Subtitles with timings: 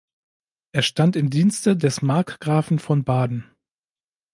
[0.71, 3.45] Er stand im Dienste des Markgrafen von Baden.